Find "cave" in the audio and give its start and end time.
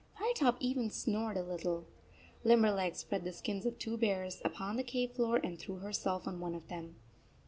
4.83-5.11